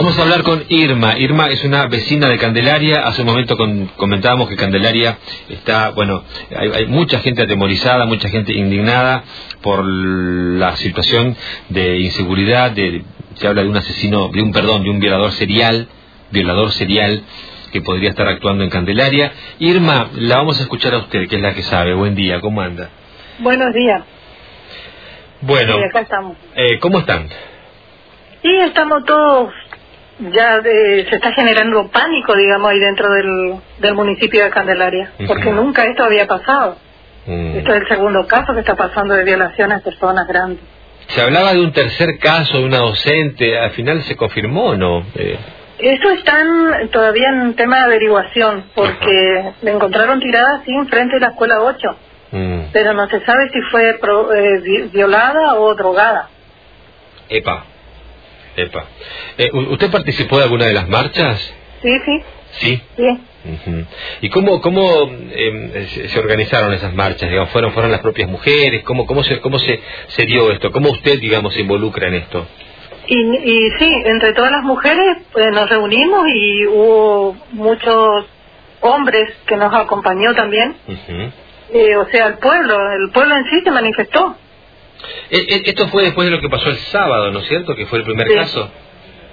[0.00, 1.18] Vamos a hablar con Irma.
[1.18, 3.02] Irma es una vecina de Candelaria.
[3.04, 3.54] Hace un momento
[3.98, 5.18] comentábamos que Candelaria
[5.50, 6.24] está, bueno,
[6.56, 9.24] hay, mucha gente atemorizada, mucha gente indignada
[9.60, 11.36] por la situación
[11.68, 12.70] de inseguridad.
[12.70, 13.02] De,
[13.34, 15.86] se habla de un asesino, de un perdón, de un violador serial,
[16.30, 17.22] violador serial
[17.70, 19.34] que podría estar actuando en Candelaria.
[19.58, 21.92] Irma, la vamos a escuchar a usted, que es la que sabe.
[21.92, 22.88] Buen día, ¿cómo anda?
[23.40, 24.02] Buenos días.
[25.42, 26.38] Bueno, acá estamos.
[26.56, 27.28] Eh, ¿cómo están?
[28.40, 29.52] Sí, estamos todos
[30.32, 35.84] ya se está generando pánico, digamos, ahí dentro del, del municipio de Candelaria, porque nunca
[35.84, 36.76] esto había pasado.
[37.26, 37.58] Mm.
[37.58, 40.64] Esto es el segundo caso que está pasando de violación a personas grandes.
[41.08, 45.04] Se hablaba de un tercer caso de una docente, al final se confirmó o no?
[45.14, 45.38] Eh...
[45.78, 51.28] Eso están todavía en tema de averiguación, porque le encontraron tirada así enfrente de la
[51.28, 51.88] escuela 8,
[52.32, 52.60] mm.
[52.72, 56.28] pero no se sabe si fue eh, violada o drogada.
[57.28, 57.64] Epa.
[58.60, 58.86] Epa.
[59.38, 61.54] Eh, ¿Usted participó de alguna de las marchas?
[61.82, 62.22] Sí, sí.
[62.52, 62.82] ¿Sí?
[62.94, 63.20] Sí.
[64.20, 67.28] ¿Y cómo, cómo em, se organizaron esas marchas?
[67.30, 68.82] Digamos, ¿Fueron, fueron las propias mujeres?
[68.82, 70.70] ¿Cómo, cómo, se, cómo se, se dio esto?
[70.72, 72.46] ¿Cómo usted, digamos, se involucra en esto?
[73.06, 78.26] Y, y sí, entre todas las mujeres pues, nos reunimos y hubo muchos
[78.80, 80.76] hombres que nos acompañó también.
[81.72, 84.36] Eh, o sea, el pueblo, el pueblo en sí se manifestó.
[85.30, 87.74] Eh, eh, esto fue después de lo que pasó el sábado, ¿no es cierto?
[87.74, 88.70] Que fue el primer caso.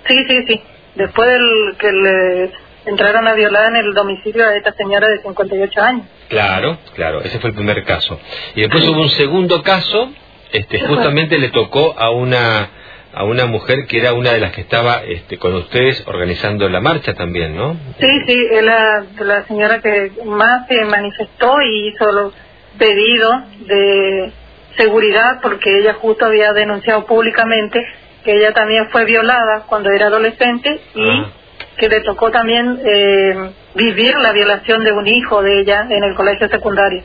[0.07, 0.61] Sí, sí, sí.
[0.95, 2.51] Después del que le
[2.85, 6.05] entraron a violar en el domicilio a esta señora de 58 años.
[6.29, 8.19] Claro, claro, ese fue el primer caso.
[8.55, 10.11] Y después hubo un segundo caso,
[10.51, 12.69] este, justamente le tocó a una
[13.13, 16.81] a una mujer que era una de las que estaba este, con ustedes organizando la
[16.81, 17.75] marcha también, ¿no?
[17.99, 22.33] Sí, sí, es la, la señora que más se manifestó y hizo los
[22.77, 24.31] pedidos de
[24.77, 27.85] seguridad porque ella justo había denunciado públicamente
[28.23, 31.31] que ella también fue violada cuando era adolescente y ah.
[31.77, 36.13] que le tocó también eh, vivir la violación de un hijo de ella en el
[36.15, 37.03] colegio secundario.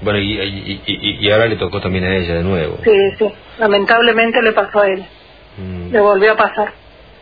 [0.00, 2.78] Bueno, y, y, ahora le tocó también a ella de nuevo.
[2.84, 3.26] Sí, sí,
[3.58, 5.04] lamentablemente le pasó a él.
[5.58, 5.92] Mm.
[5.92, 6.72] Le volvió a pasar.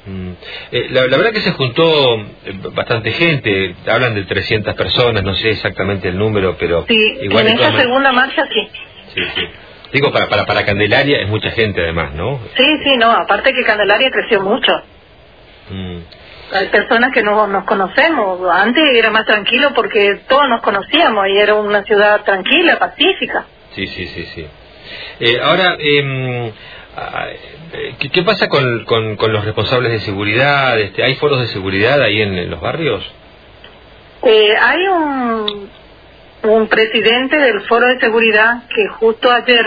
[0.05, 0.33] Mm.
[0.73, 5.51] Eh, la, verdad que se juntó eh, bastante gente, hablan de 300 personas, no sé
[5.51, 6.85] exactamente el número, pero...
[6.87, 8.69] Sí, igual en esa segunda marcha sí.
[9.15, 9.49] Sí, sí.
[9.93, 12.41] Digo, para, para, para Candelaria es mucha gente además, ¿no?
[12.57, 14.73] Sí, sí, no, aparte que Candelaria creció mucho.
[15.71, 15.99] Mm.
[16.55, 18.41] Hay personas que no nos conocemos.
[18.51, 23.47] Antes era más tranquilo porque todos nos conocíamos y era una ciudad tranquila, pacífica.
[23.75, 24.47] Sí, sí, sí, sí.
[25.21, 26.53] Eh, ahora, eh,
[27.99, 30.79] ¿qué, ¿qué, pasa con, con, con, los responsables de seguridad?
[30.79, 33.03] Este, ¿Hay foros de seguridad ahí en, los barrios?
[34.23, 35.71] Eh, hay un
[36.45, 39.65] un presidente del foro de seguridad que justo ayer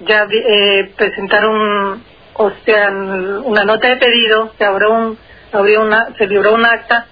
[0.00, 2.02] ya eh, presentaron
[2.34, 5.18] o sea una nota de pedido se abrió un
[5.52, 7.06] abrió una se libró un acta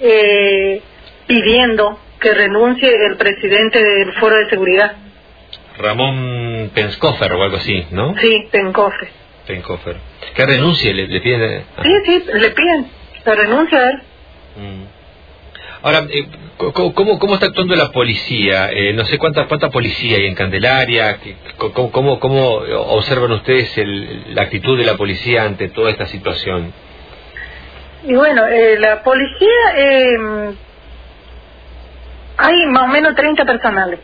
[0.00, 0.82] eh,
[1.26, 4.92] pidiendo que renuncie el presidente del foro de seguridad.
[5.78, 9.08] Ramón Penscofer o algo así no sí Pencofer
[9.46, 9.96] Pencofer
[10.34, 12.90] que renuncie le, le piden sí sí le piden
[13.24, 14.02] que renuncie a él.
[14.56, 14.99] Mm.
[15.82, 16.26] Ahora, eh,
[16.94, 18.70] ¿cómo, ¿cómo está actuando la policía?
[18.70, 21.18] Eh, no sé cuánta, cuánta policía hay en Candelaria.
[21.56, 23.72] ¿Cómo, cómo, cómo observan ustedes
[24.34, 26.72] la actitud de la policía ante toda esta situación?
[28.04, 30.54] Y bueno, eh, la policía, eh,
[32.36, 34.00] hay más o menos 30 personales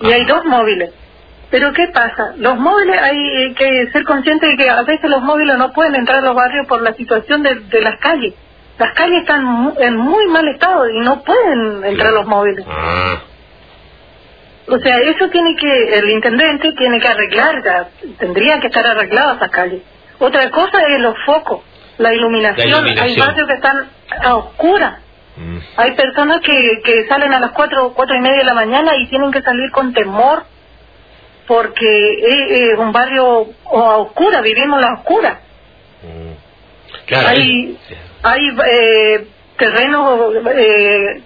[0.00, 0.90] y hay dos móviles.
[1.50, 2.34] Pero ¿qué pasa?
[2.36, 6.18] Los móviles, hay que ser conscientes de que a veces los móviles no pueden entrar
[6.18, 8.34] a los barrios por la situación de, de las calles
[8.78, 12.64] las calles están en muy mal estado y no pueden entrar los móviles.
[12.68, 13.20] Ah.
[14.68, 17.88] O sea, eso tiene que, el intendente tiene que arreglar,
[18.18, 19.82] tendría que estar arreglada esa calle.
[20.18, 21.60] Otra cosa es los focos,
[21.98, 22.86] la iluminación.
[22.86, 23.88] Hay barrios que están
[24.22, 25.00] a oscuras.
[25.36, 25.58] Mm.
[25.76, 29.08] Hay personas que, que salen a las cuatro, cuatro y media de la mañana y
[29.08, 30.44] tienen que salir con temor
[31.46, 35.40] porque es, un barrio a oscura, vivimos la oscura.
[36.02, 36.51] Mm.
[37.12, 37.78] Claro, hay,
[38.22, 39.26] hay eh,
[39.58, 41.22] terrenos eh,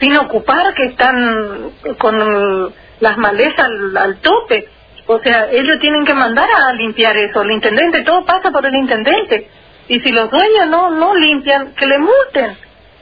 [0.00, 4.68] sin ocupar que están con las malezas al, tope.
[5.06, 7.42] O sea, ellos tienen que mandar a limpiar eso.
[7.42, 9.48] El intendente, todo pasa por el intendente.
[9.86, 12.56] Y si los dueños no no limpian, que le multen.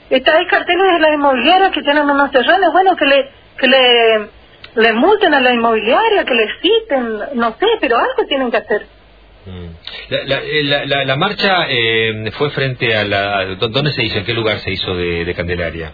[0.09, 4.29] Está, hay carteles de la inmobiliaria que tienen unos terrenos, bueno, que le que le,
[4.75, 8.96] le multen a la inmobiliaria, que le citen, no sé, pero algo tienen que hacer.
[9.47, 9.69] Mm.
[10.09, 13.45] Eh, la, la, la, marcha eh, fue frente a la...
[13.55, 14.19] ¿Dónde se hizo?
[14.19, 15.93] ¿En qué lugar se hizo de, Candelaria?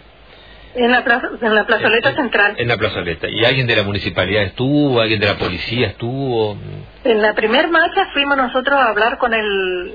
[0.74, 2.56] En la, plaza, en la plazoleta central.
[2.58, 3.30] En la plazoleta.
[3.30, 5.00] ¿Y alguien de la municipalidad estuvo?
[5.00, 6.58] ¿Alguien de la policía estuvo?
[7.04, 9.94] En la primera marcha fuimos nosotros a hablar con el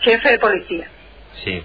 [0.00, 0.86] jefe de policía.
[1.44, 1.60] Sí.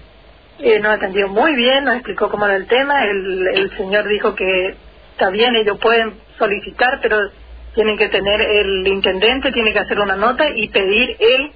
[0.59, 3.03] Eh, nos atendió muy bien, nos explicó cómo era el tema.
[3.03, 4.75] El, el señor dijo que
[5.11, 7.29] está bien, ellos pueden solicitar, pero
[7.77, 11.51] tienen que tener el intendente, tiene que hacer una nota y pedir él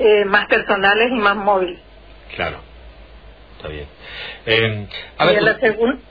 [0.00, 1.78] eh, más personales y más móviles.
[2.34, 2.58] Claro,
[3.56, 3.86] está bien.
[4.46, 4.88] Eh,
[5.20, 5.56] y, en la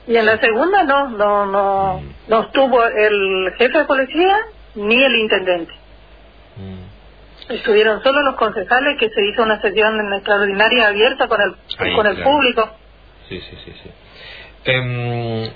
[0.06, 2.14] y, en la segunda no, no, no, mm.
[2.28, 4.38] no estuvo el jefe de policía
[4.76, 5.74] ni el intendente.
[6.56, 7.52] Mm.
[7.52, 12.22] Estuvieron solo los concejales que se hizo una sesión extraordinaria abierta con el, con el
[12.22, 12.70] público.
[13.28, 13.90] Sí, sí, sí, sí.
[14.64, 15.50] Eh,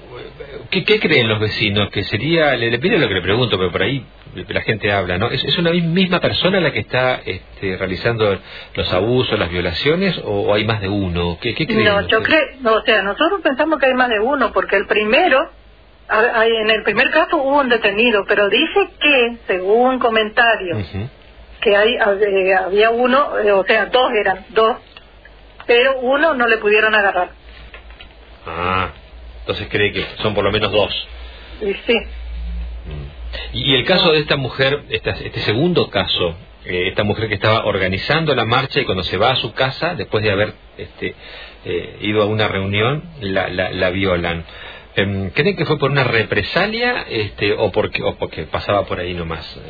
[0.70, 1.90] ¿qué, creen los vecinos?
[1.90, 4.04] Que sería, le, le pido lo que le pregunto, pero por ahí
[4.48, 5.30] la gente habla, ¿no?
[5.30, 8.38] ¿Es, una misma persona la que está este, realizando
[8.74, 11.38] los abusos, las violaciones, o, hay más de uno?
[11.40, 11.84] ¿Qué, qué creen?
[11.84, 14.86] No, yo creo, no, o sea, nosotros pensamos que hay más de uno, porque el
[14.86, 15.50] primero,
[16.10, 20.78] en el primer caso hubo un detenido, pero dice que, según comentarios,
[21.60, 24.76] que hay, eh, había uno, eh, o sea, dos eran, dos,
[25.66, 27.30] pero uno no le pudieron agarrar.
[28.46, 28.83] Ah,
[29.44, 31.08] entonces cree que son por lo menos dos.
[31.60, 31.94] Sí.
[32.86, 33.56] Mm.
[33.56, 38.34] Y el caso de esta mujer, este segundo caso, eh, esta mujer que estaba organizando
[38.34, 41.14] la marcha y cuando se va a su casa, después de haber este,
[41.66, 44.44] eh, ido a una reunión, la, la, violan.
[44.96, 49.12] Eh, ¿Creen que fue por una represalia este, o, porque, o porque pasaba por ahí
[49.12, 49.60] nomás?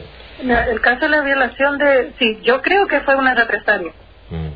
[0.40, 2.12] el caso de la violación de...
[2.18, 3.92] Sí, yo creo que fue una represalia.
[4.30, 4.48] Mm.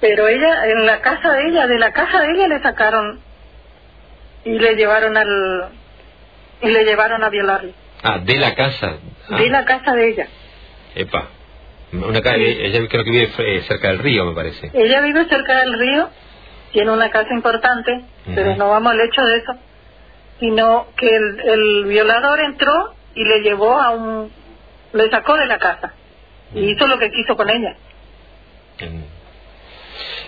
[0.00, 3.20] Pero ella, en la casa de ella, de la casa de ella le sacaron
[4.46, 5.70] y le llevaron al
[6.62, 7.74] y le llevaron a violarle.
[8.02, 8.94] Ah, de la casa.
[9.28, 10.28] De la casa de ella.
[10.94, 11.28] Epa.
[11.92, 14.70] Una ella creo que vive eh, cerca del río, me parece.
[14.72, 16.08] Ella vive cerca del río,
[16.72, 18.04] tiene una casa importante,
[18.34, 19.52] pero no vamos al hecho de eso,
[20.40, 24.30] sino que el, el, violador entró y le llevó a un...
[24.92, 25.92] le sacó de la casa
[26.54, 27.76] y hizo lo que quiso con ella.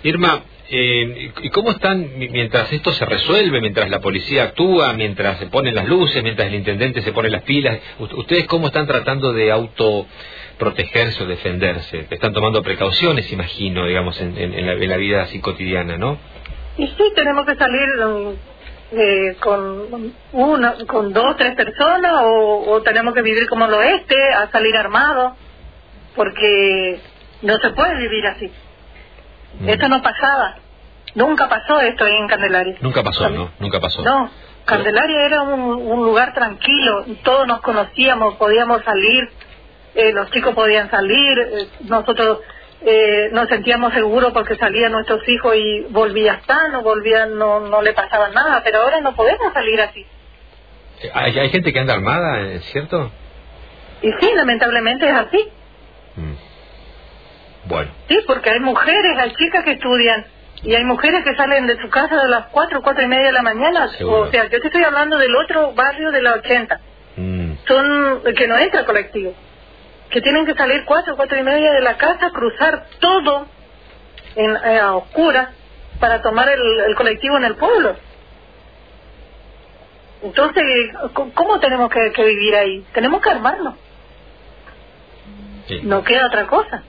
[0.03, 5.47] Irma, eh, ¿Y cómo están mientras esto se resuelve, mientras la policía actúa, mientras se
[5.47, 7.79] ponen las luces, mientras el intendente se pone las pilas?
[7.99, 12.07] ¿Ustedes cómo están tratando de autoprotegerse o defenderse?
[12.11, 16.19] Están tomando precauciones, imagino, digamos, en, la, vida así cotidiana, ¿no?
[16.77, 17.89] Y sí, tenemos que salir
[18.93, 24.51] eh, con una, con dos, tres personas o, tenemos que vivir como lo este, a
[24.51, 25.35] salir armado,
[26.15, 27.01] porque
[27.41, 28.51] no se puede vivir así.
[29.61, 29.69] Mm.
[29.69, 30.57] Esto no pasaba.
[31.15, 32.77] Nunca pasó esto ahí en Candelaria.
[32.81, 33.51] Nunca pasó, ¿no?
[33.59, 34.03] Nunca pasó.
[34.03, 34.31] No,
[34.69, 39.29] Candelaria era un, lugar tranquilo, todos nos conocíamos, podíamos salir,
[39.95, 42.41] eh, los chicos podían salir, eh, nosotros
[42.83, 47.95] eh, nos sentíamos seguros porque salían nuestros hijos y volvían sano, volvían, no, no le
[47.95, 50.05] pasaba nada, pero ahora no podemos salir así.
[51.15, 53.11] ¿Hay, hay gente que anda armada, ¿es cierto?
[54.03, 55.49] Y sí, lamentablemente es así.
[56.17, 56.35] Mm.
[57.65, 57.91] Bueno.
[58.09, 60.25] Sí, porque hay mujeres, hay chicas que estudian
[60.63, 63.33] y hay mujeres que salen de su casa de las cuatro, cuatro y media de
[63.33, 63.89] la mañana.
[64.07, 66.81] O sea, yo te estoy hablando del otro barrio de la 80.
[67.17, 67.53] Mm.
[67.67, 69.35] Son que no entra colectivo.
[70.11, 73.47] Que tienen que salir cuatro, cuatro y media de la casa, cruzar todo
[74.35, 75.51] en, eh, a oscuras
[76.01, 77.97] para tomar el, colectivo en el pueblo.
[80.23, 80.65] Entonces,
[81.13, 82.85] ¿cómo tenemos que, vivir ahí?
[82.93, 83.75] Tenemos que armarnos.
[85.83, 86.83] No queda otra cosa.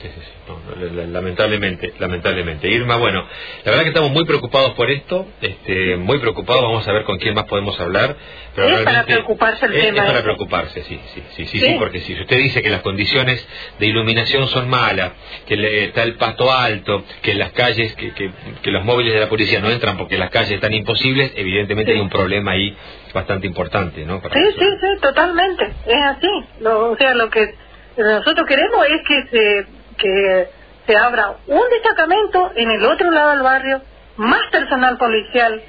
[0.00, 1.06] Sí, sí, sí.
[1.10, 2.68] lamentablemente, lamentablemente.
[2.68, 3.26] Irma, bueno,
[3.64, 7.18] la verdad que estamos muy preocupados por esto, este, muy preocupados, vamos a ver con
[7.18, 8.14] quién más podemos hablar.
[8.54, 10.04] Pero es para preocuparse el tema.
[10.04, 13.44] Es para preocuparse, sí, sí, sí, sí, sí, porque si usted dice que las condiciones
[13.80, 15.12] de iluminación son malas,
[15.46, 19.60] que está el pasto alto, que las calles, que, que, los móviles de la policía
[19.60, 22.76] no entran porque las calles están imposibles, evidentemente hay un problema ahí
[23.12, 24.20] bastante importante, ¿no?
[24.20, 26.44] sí, sí, sí, totalmente, es así.
[26.64, 27.54] o sea, lo que
[27.96, 30.48] nosotros queremos es que se que
[30.86, 33.82] se abra un destacamento en el otro lado del barrio,
[34.16, 35.62] más personal policial,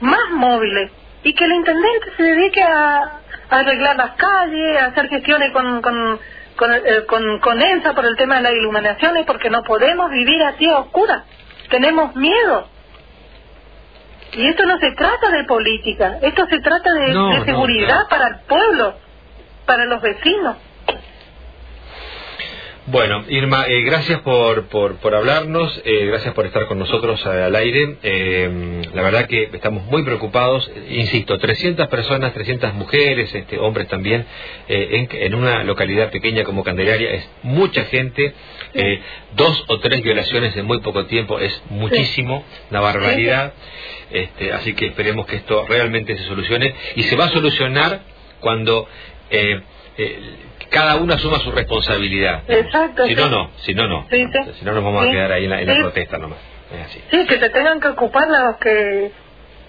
[0.00, 0.90] más móviles,
[1.22, 6.20] y que el intendente se dedique a, arreglar las calles, a hacer gestiones con, con,
[6.56, 10.68] con, eh, con, ENSA por el tema de las iluminaciones, porque no podemos vivir así
[10.68, 11.24] a oscuras,
[11.68, 12.68] tenemos miedo.
[14.32, 18.94] Y esto no se trata de política, esto se trata de, seguridad para el pueblo,
[19.66, 20.56] para los vecinos.
[22.90, 27.54] Bueno, Irma, eh, gracias por, por, por hablarnos, eh, gracias por estar con nosotros al
[27.54, 27.98] aire.
[28.02, 34.26] Eh, la verdad que estamos muy preocupados, insisto, 300 personas, 300 mujeres, este, hombres también,
[34.66, 38.34] en, en, una localidad pequeña como Candelaria, es mucha gente,
[39.36, 43.54] dos o tres violaciones en muy poco tiempo, es muchísimo, una barbaridad.
[44.10, 48.00] Este, así que esperemos que esto realmente se solucione y se va a solucionar
[48.40, 48.88] cuando
[49.30, 49.60] eh,
[50.70, 52.42] cada uno asuma su responsabilidad.
[52.48, 53.06] Exacto.
[53.06, 53.50] Si no, no.
[53.58, 54.06] Si no, no.
[54.10, 54.52] Sí, sí.
[54.58, 56.38] Si no, nos vamos a quedar ahí en la, en la protesta nomás.
[56.72, 57.02] Es así.
[57.10, 59.10] Sí, que se tengan que ocupar los que,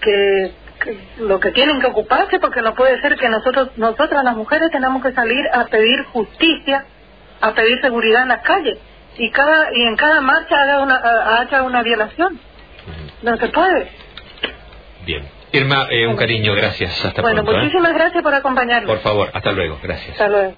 [0.00, 4.36] que, que lo que tienen que ocuparse, porque no puede ser que nosotros, nosotras las
[4.36, 6.84] mujeres tenemos que salir a pedir justicia,
[7.40, 8.78] a pedir seguridad en las calles
[9.18, 12.38] y cada y en cada marcha haga una ha- haya una violación.
[13.22, 13.90] No se puede.
[15.04, 15.28] Bien.
[15.52, 17.04] Irma, eh, un cariño, gracias.
[17.04, 17.60] Hasta bueno, pronto.
[17.60, 17.64] ¿eh?
[17.64, 18.90] muchísimas gracias por acompañarnos.
[18.90, 19.78] Por favor, hasta luego.
[19.82, 20.12] Gracias.
[20.12, 20.56] Hasta luego.